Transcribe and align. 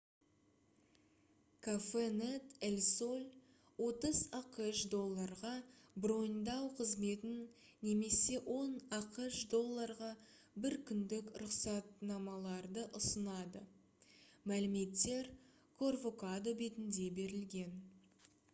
cafenet 1.65 2.45
el 2.67 2.77
sol 2.85 3.19
30 3.87 4.21
ақш 4.37 4.79
долларға 4.93 5.51
броньдау 6.05 6.63
қызметін 6.79 7.35
немесе 7.89 8.39
10 8.53 8.71
ақш 8.99 9.41
долларға 9.53 10.09
бір 10.65 10.77
күндік 10.89 11.29
рұқсатнамаларды 11.43 12.87
ұсынады 13.01 13.61
мәліметтер 14.53 15.29
corvocado 15.83 16.55
бетінде 16.63 17.07
берілген 17.21 17.77